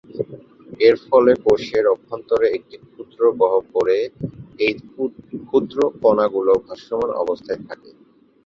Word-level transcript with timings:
এর 0.79 0.95
ফলে 1.05 1.31
কোষের 1.43 1.85
অভ্যন্তরে 1.93 2.47
একটি 2.57 2.75
ক্ষুদ্র 2.85 3.19
গহ্বরে 3.41 3.99
এই 4.59 4.73
ক্ষুদ্র 5.43 5.77
কণাগুলো 6.01 6.51
ভাসমান 6.65 7.09
অবস্থায় 7.23 7.61
থাকে। 7.67 7.89